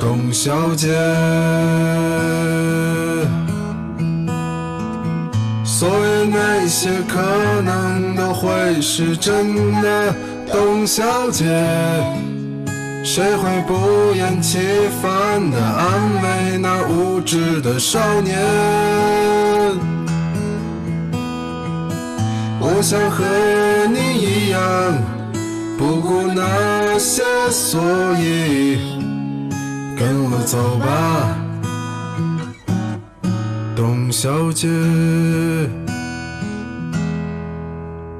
[0.00, 0.88] 董小姐。
[5.64, 7.20] 所以那些可
[7.62, 10.14] 能都会是真的，
[10.50, 11.44] 董小姐。
[13.04, 14.58] 谁会不厌其
[15.00, 18.36] 烦地安慰那无知的少年？
[22.58, 23.24] 我想和
[23.92, 24.58] 你一样，
[25.78, 27.80] 不顾那些，所
[28.18, 28.95] 以
[29.98, 31.38] 跟我走吧，
[33.74, 34.68] 董小姐。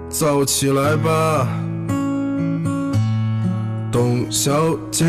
[0.09, 1.47] 早起来吧，
[3.93, 5.05] 董小姐。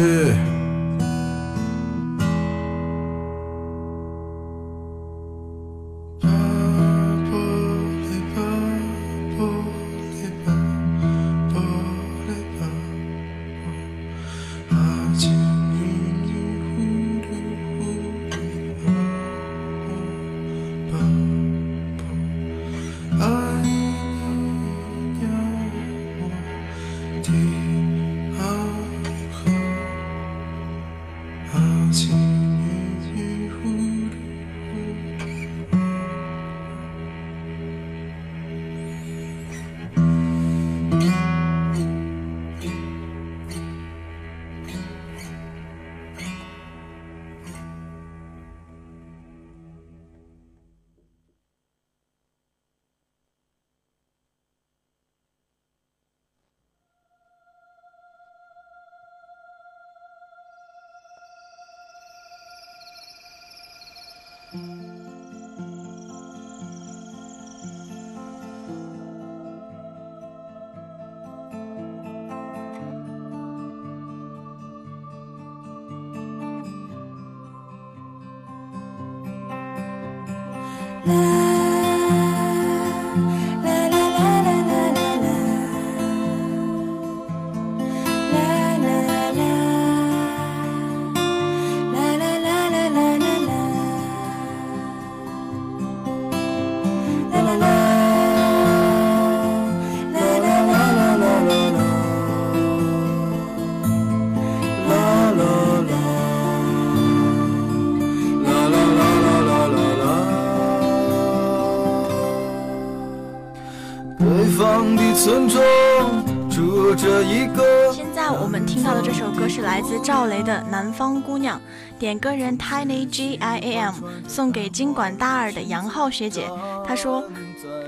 [117.93, 121.59] 现在我们听到的这首歌是来自赵雷的《南方姑娘》，
[121.99, 123.93] 点歌人 Tiny G I A M
[124.27, 126.49] 送给经管大二的杨浩学姐。
[126.85, 127.23] 她说：“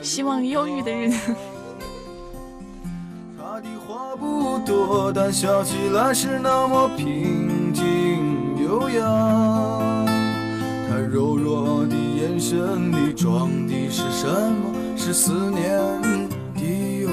[0.03, 1.33] 希望忧郁的日子。”
[3.39, 9.01] 他的话不多，但笑起来是那么平静优雅。
[10.89, 14.73] 他柔弱的眼神里装的是什么？
[14.97, 16.18] 是思念。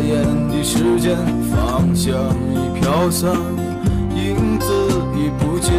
[0.00, 0.40] 眨眼。
[0.62, 1.16] 时间
[1.50, 2.14] 方向
[2.52, 3.34] 已飘散，
[4.14, 4.72] 影子
[5.16, 5.72] 已不见。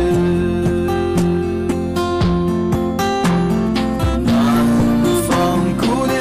[4.24, 4.66] 南
[5.28, 6.18] 方姑娘。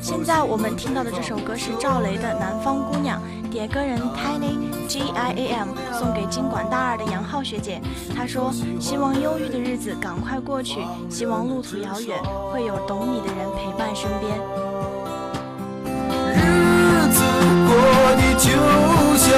[0.00, 3.20] 现在我们听到的这首歌是赵雷的《南方姑娘》，
[3.50, 7.80] 点歌人 Tiny G I A M 送给经管大二的杨浩学姐。
[8.16, 10.80] 他说：“希望忧郁的日子赶快过去，
[11.10, 12.16] 希望路途遥远
[12.52, 14.40] 会有懂你的人陪伴身边。”
[18.16, 18.48] 的就
[19.16, 19.28] 像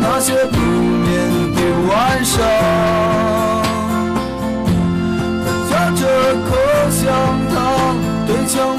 [0.00, 1.12] 那些不眠
[1.54, 1.92] 的晚
[2.24, 2.34] 上，
[5.68, 6.02] 嚼着
[6.44, 6.50] 口
[6.90, 7.02] 香
[7.54, 7.54] 糖，
[8.26, 8.78] 对墙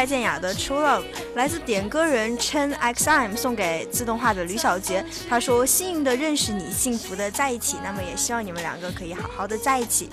[0.00, 1.02] 蔡健雅的《True Love》
[1.34, 5.04] 来自点歌人 Chen X M 送给自动化的吕小杰。
[5.28, 7.76] 他说：“幸运的认识你，幸福的在一起。
[7.84, 10.08] 那么也希望你们两个可以好好的在一起。”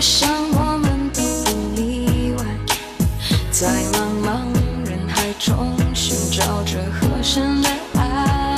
[0.00, 2.44] 我想我们都不例外
[3.50, 8.56] 在茫茫人海中寻找着和身的爱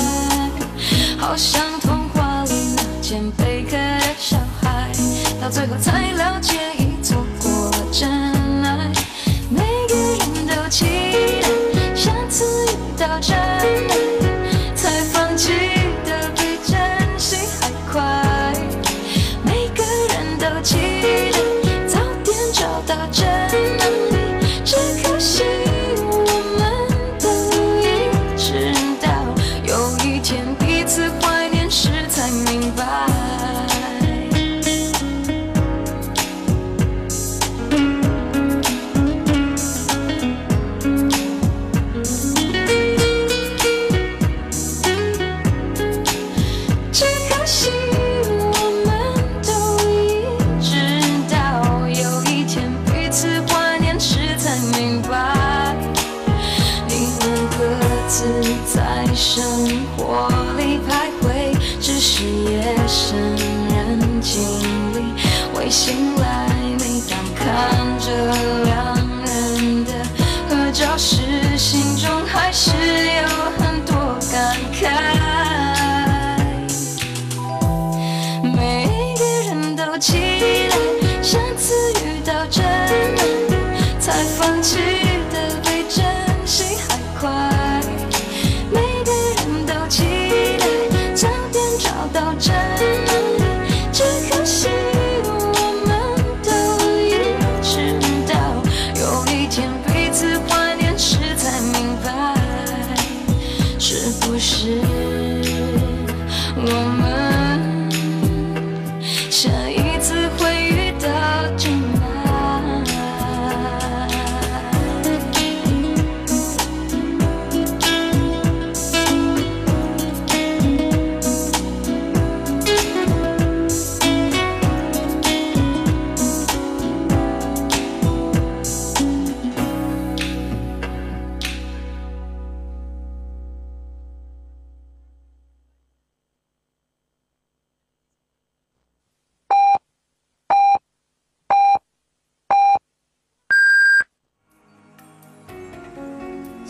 [1.19, 4.93] 好像童话里那件贝壳的小孩
[5.41, 8.42] 到最后才了解一错过真。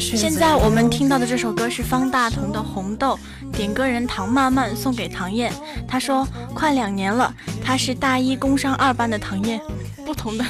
[0.00, 3.18] 现在我们听到的这首歌是方大同的《红豆》，
[3.56, 5.52] 点歌人唐曼曼送给唐燕。
[5.88, 6.24] 她说
[6.54, 9.60] ：“快两年了，她是大一工商二班的唐燕，
[10.06, 10.44] 不同的。”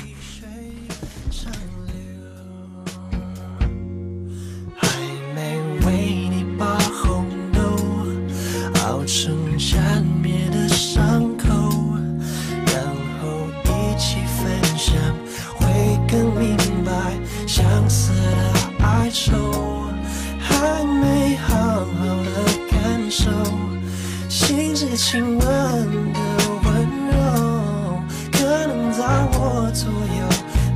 [25.04, 26.20] 亲吻的
[26.64, 26.72] 温
[27.10, 30.22] 柔可能在我左右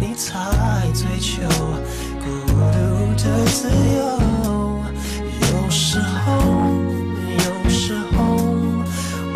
[0.01, 0.35] 你才
[0.93, 1.43] 追求
[2.19, 4.83] 孤独的自由
[5.53, 6.43] 有时候
[7.39, 8.37] 有时候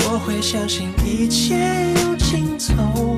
[0.00, 3.16] 我会相信一切有尽头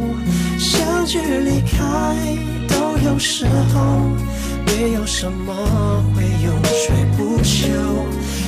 [0.59, 2.37] 相聚离开
[2.69, 4.11] 都有时候
[4.67, 5.55] 没有什么
[6.15, 7.73] 会永垂不朽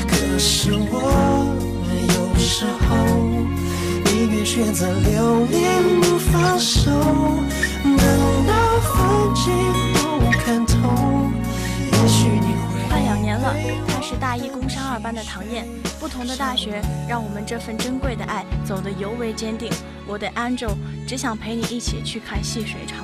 [0.06, 1.63] 可是我
[1.94, 2.96] 有时候
[4.06, 6.90] 宁愿选择留恋不放手
[7.82, 9.52] 等到风景
[9.94, 11.30] 都看透
[11.92, 13.54] 也许你会快两年了
[13.88, 15.66] 他是大一工商二班的唐燕
[15.98, 19.70] 不同的大学让我们这份珍贵的爱走得尤为坚定。
[20.06, 20.74] 我的 angel
[21.06, 23.03] 只想陪你一起去看细水长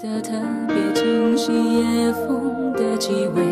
[0.00, 0.30] 的特
[0.68, 3.42] 别清晰，夜风的气味，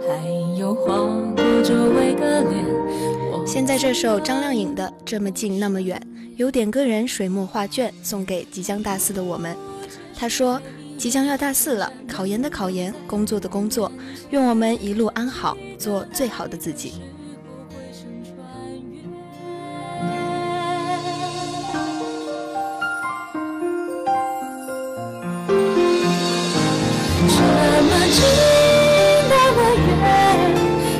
[0.00, 3.46] 还有划过周围的脸。
[3.46, 6.00] 现在这首张靓颖的《这么近那么远》，
[6.36, 9.56] 有点个人水墨画卷，送给即将大四的我们。
[10.18, 10.60] 他说
[10.98, 13.90] ：“即将要大四了，考研的考研，工作的工作，
[14.30, 16.94] 愿我们一路安好，做最好的自己。”
[28.16, 28.24] 情
[29.28, 29.92] 那么远，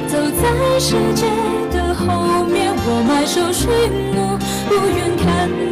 [0.06, 0.42] 走在
[0.78, 1.24] 世界
[1.72, 2.04] 的后
[2.44, 3.64] 面，我埋首寻
[4.12, 4.36] 路，
[4.68, 5.24] 不愿看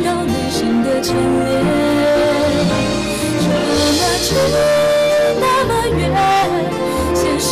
[0.03, 1.47] 到内心的牵连。
[3.45, 3.47] 这
[3.93, 4.27] 么去
[5.39, 6.03] 那么远，
[7.15, 7.51] 现实。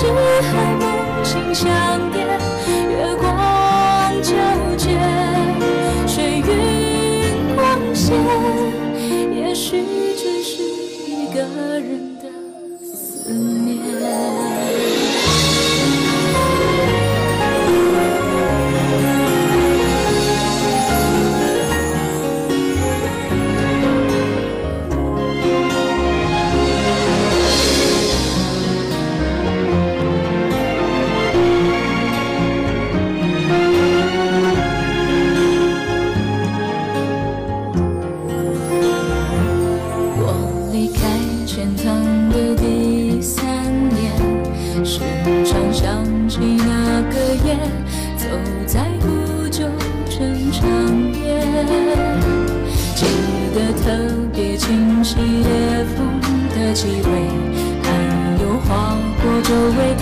[59.42, 60.01] 周围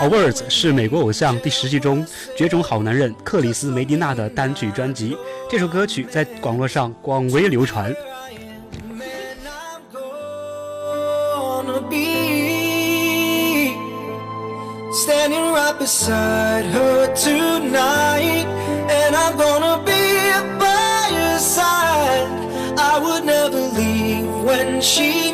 [0.00, 5.14] Awards》是美国偶像第十季中绝种好男人克里斯·梅迪纳的单曲专辑。
[5.46, 7.94] 这首歌曲在网络上广为流传。
[24.80, 25.29] She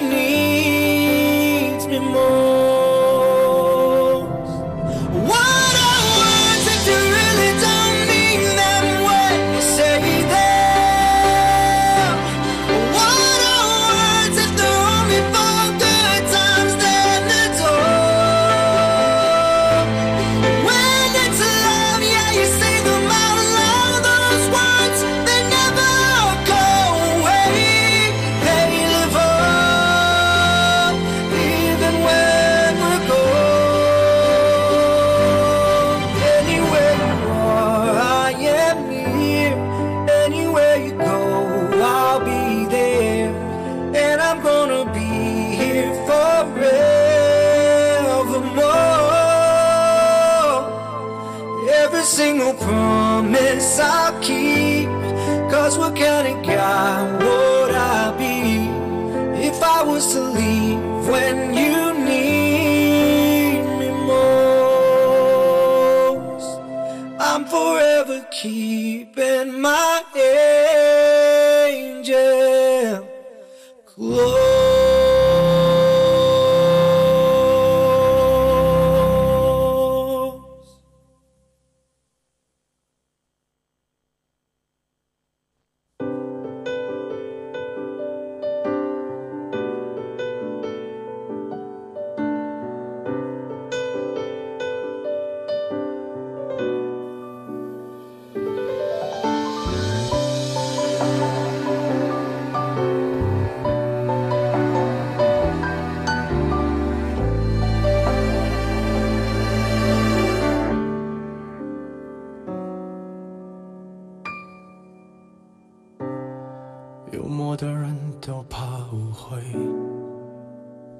[117.17, 118.61] 幽默的人都怕
[118.93, 119.39] 误会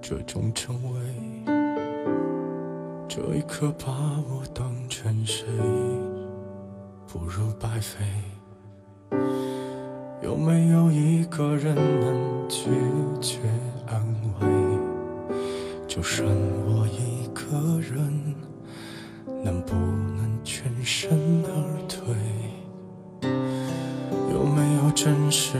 [0.01, 0.99] 这种称谓
[3.07, 3.93] 这一刻把
[4.27, 5.45] 我当成谁
[7.07, 8.03] 不如白费。
[10.23, 12.71] 有没有一个人能拒
[13.21, 13.39] 绝
[13.87, 14.03] 安
[14.41, 14.47] 慰？
[15.87, 16.27] 就剩
[16.65, 18.35] 我一个人
[19.45, 21.11] 能不能全身
[21.45, 22.15] 而退？
[24.33, 25.59] 有没有真实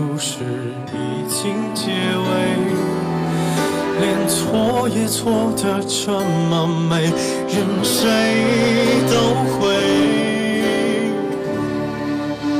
[0.00, 0.38] 故事
[0.94, 1.92] 已经结尾，
[4.00, 6.10] 连错也错得这
[6.48, 7.12] 么美，
[7.46, 8.00] 任谁
[9.10, 9.14] 都
[9.52, 9.60] 会。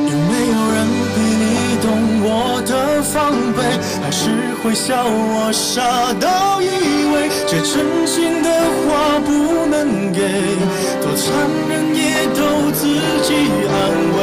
[0.04, 0.76] 有没有人
[1.14, 1.42] 比你
[1.80, 1.88] 懂
[2.28, 2.28] 我
[2.66, 3.58] 的防备？
[4.02, 4.28] 还是
[4.62, 6.66] 会笑我傻到以
[7.14, 8.50] 为这真心的
[8.84, 10.20] 话不能给？
[11.00, 11.24] 多残
[11.70, 12.84] 忍也都自
[13.22, 13.32] 己
[13.64, 13.74] 安
[14.12, 14.20] 慰。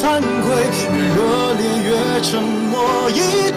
[0.00, 0.54] 惭愧，
[0.94, 3.50] 越热烈越沉默一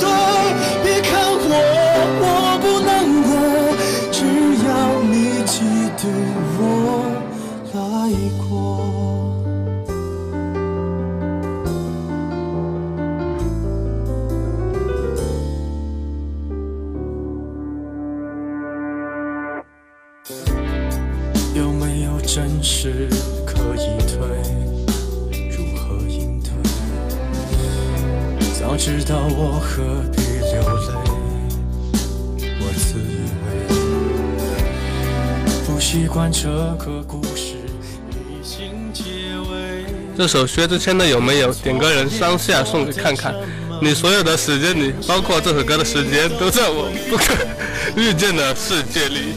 [40.21, 43.33] 这首薛之谦的有没有点歌人当下送给看看？
[43.81, 47.33] 你所有的时间里，包括这首歌的时间，都在我不可
[47.99, 49.33] 预见的世界里。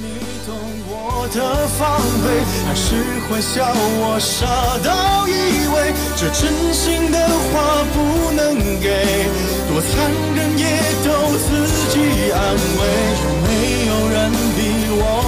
[1.32, 2.28] 的防备，
[2.68, 4.44] 还是会笑我傻
[4.84, 5.32] 到以
[5.72, 7.16] 为这真心的
[7.48, 9.24] 话不能给，
[9.72, 10.68] 多残忍也
[11.00, 11.08] 都
[11.40, 11.48] 自
[11.88, 12.84] 己安慰。
[13.24, 13.48] 有没
[13.88, 14.28] 有人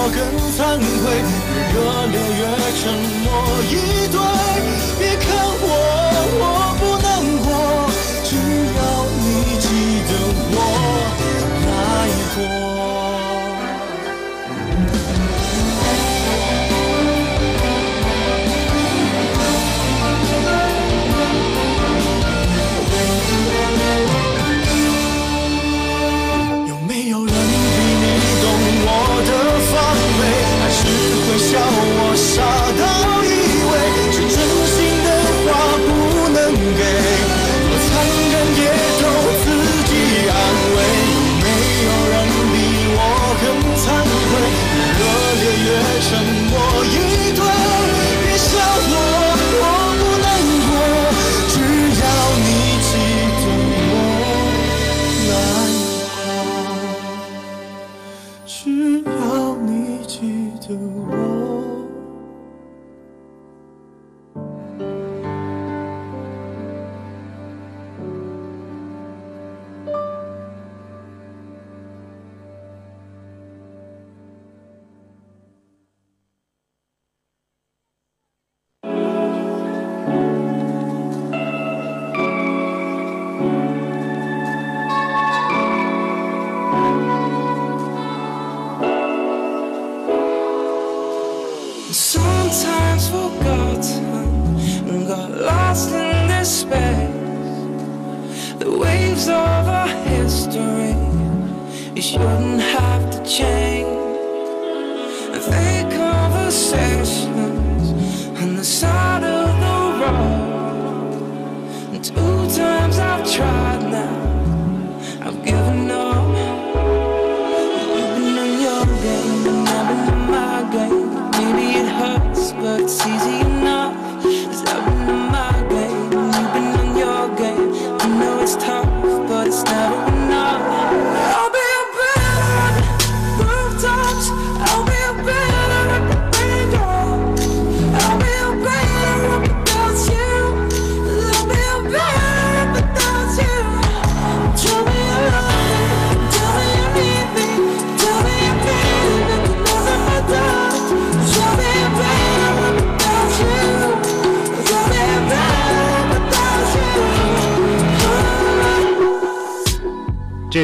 [0.08, 0.16] 更
[0.52, 1.04] 惭愧？
[1.74, 2.42] 越热烈越
[2.78, 2.82] 沉
[3.24, 3.26] 默
[3.70, 3.72] 以
[4.10, 4.16] 对。
[4.98, 5.24] 别看
[5.60, 5.64] 我，
[6.40, 6.42] 我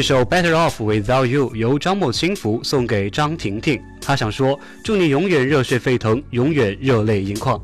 [0.02, 7.62] 首《Better Off Without You》由张默清福送给张婷婷，他想说：祝你永远热血沸腾，永远热泪盈眶。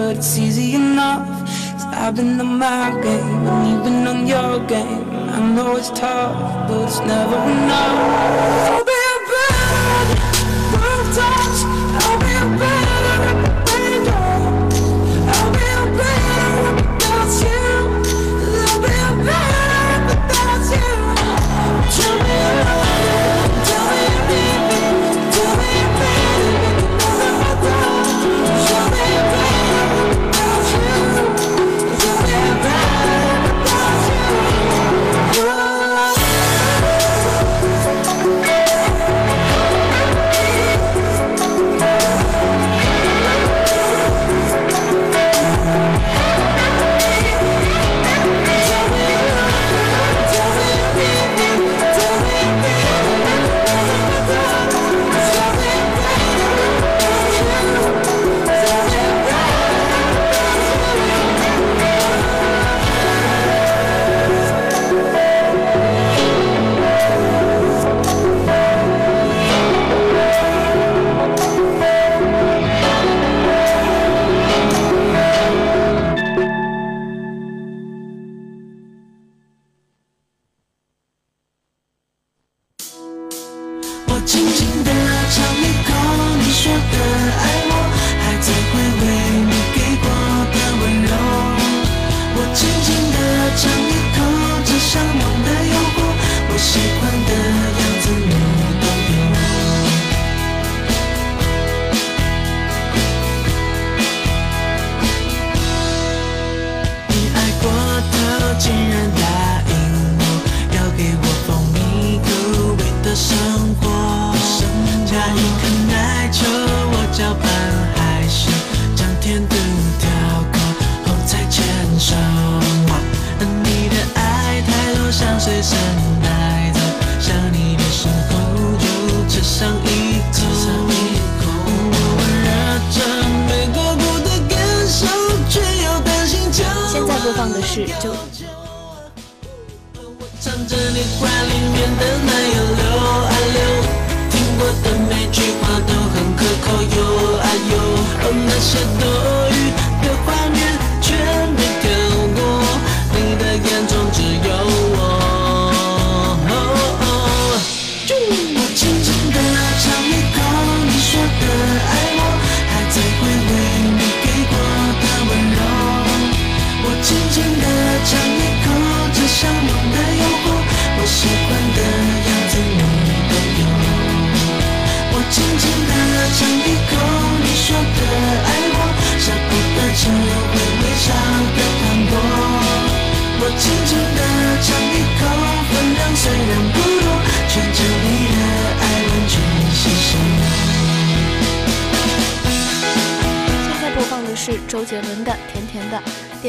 [0.00, 1.28] but it's easy enough.
[1.72, 5.04] Cause I've been on my game, and you've been on your game.
[5.36, 8.89] I know it's tough, but it's never enough.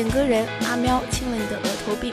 [0.01, 2.11] 点歌人阿喵亲了你的额头壁。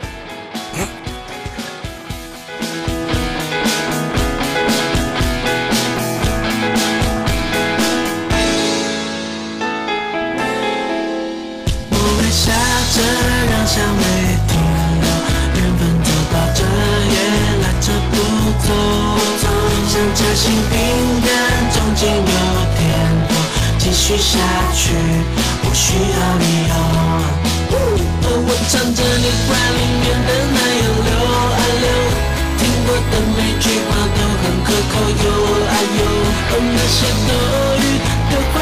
[11.88, 12.52] 我微笑
[12.92, 13.00] 着
[13.48, 14.02] 让香味
[14.48, 14.52] 停
[15.00, 15.08] 留，
[15.56, 16.60] 缘分走到这
[17.08, 17.16] 也
[17.62, 18.12] 拉扯不
[18.66, 18.68] 走，
[19.88, 20.76] 像夹心饼
[21.24, 21.26] 干，
[21.72, 22.22] 中间有
[22.76, 22.78] 甜
[23.30, 23.32] 头，
[23.78, 24.36] 继续下
[24.74, 24.92] 去
[25.62, 27.37] 不需要理由。
[27.78, 31.86] 哦我唱着你怀里面的奶油流啊流，
[32.58, 35.24] 听过的每句话都很可口哟
[35.68, 36.00] 啊哟，
[36.50, 37.30] 而那些多
[37.82, 37.84] 余
[38.30, 38.57] 的话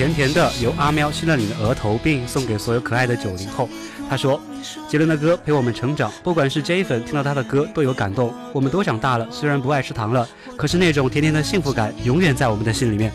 [0.00, 3.68] 甜甜的》由阿喵亲了你的额头，并送给所有可爱的九零后。
[4.08, 4.40] 他说
[4.88, 8.32] ：“杰伦的歌陪我们成长，不管是 J 粉听到他的歌都有感动。
[8.54, 10.26] 我们都长大了，虽然不爱吃糖了，
[10.56, 13.12] 可是那种甜甜的幸福感永远在我们的心里面。”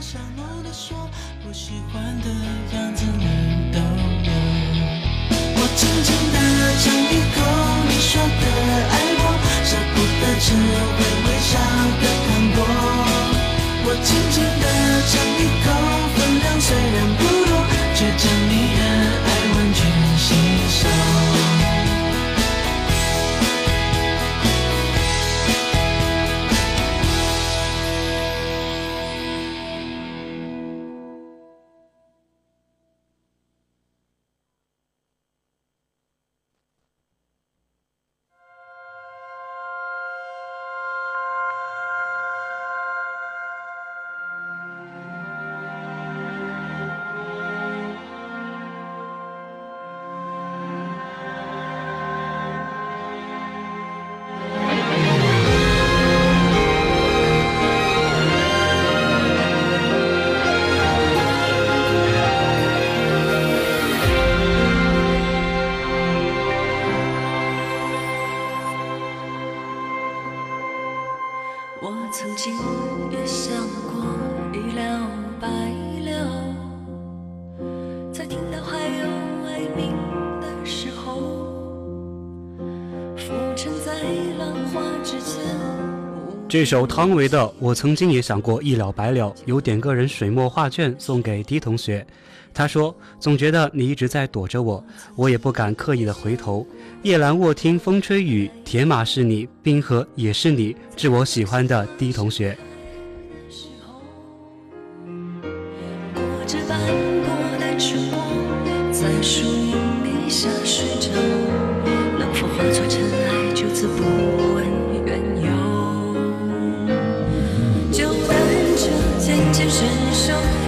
[86.55, 92.07] 这首汤唯的《我曾经也想过一了百了》，有点个人水墨画卷送给 D 同学。
[92.53, 94.81] 他说：“总觉得你一直在躲着我，
[95.17, 96.65] 我也不敢刻意的回头。
[97.03, 102.57] 夜阑卧听风吹雨，铁马是你，冰河也是你，致我喜欢的 D 同学。”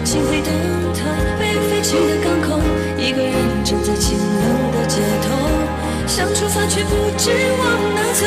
[0.07, 0.53] 心会等
[0.93, 1.01] 待
[1.37, 2.57] 被废弃的港口，
[2.97, 5.35] 一个人站在清冷的街头，
[6.07, 7.29] 想出发却不知
[7.59, 8.23] 往哪走。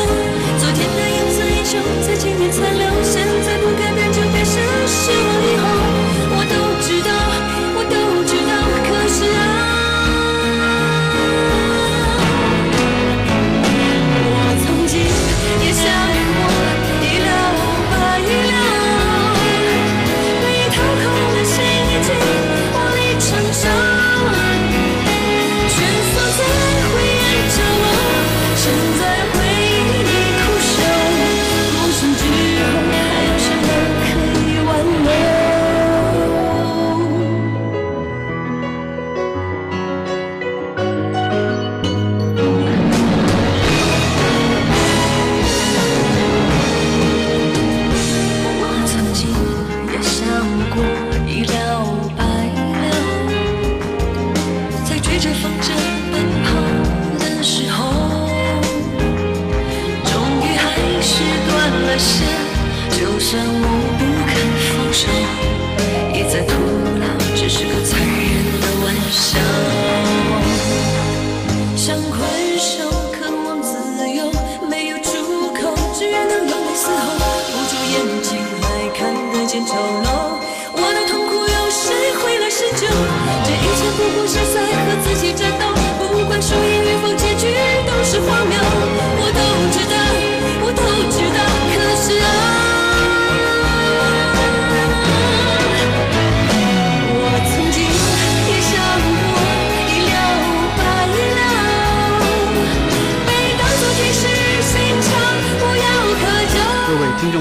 [0.60, 2.84] 昨天的影子依旧，在今天残留，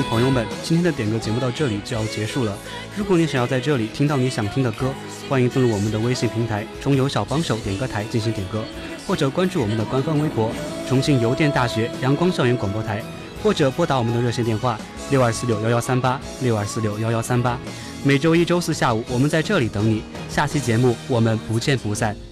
[0.04, 2.58] 朋友们，今天的点歌节目到这里就要结束了。
[2.96, 4.94] 如果你想要在这里听到你想听的歌，
[5.28, 8.64] 欢迎登录我们的微信平台“中邮小帮手点歌台”进行点歌，
[9.08, 10.52] 或者关注我们的官方微博
[10.88, 13.04] “重庆邮电大学阳光校园广播台”，
[13.44, 14.80] 或者拨打我们的热线电话
[15.10, 17.58] 六二四六幺幺三八六二四六幺幺三八。
[18.04, 20.04] 每周一、周四下午，我们在这里等你。
[20.30, 22.29] 下期节目我们不见不散。